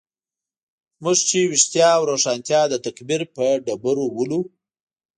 موږ 1.03 1.17
چې 1.29 1.39
ویښتیا 1.51 1.89
او 1.97 2.03
روښانتیا 2.11 2.61
د 2.69 2.73
تکفیر 2.85 3.21
په 3.35 3.45
ډبرو 3.65 4.05
ولو. 4.17 4.41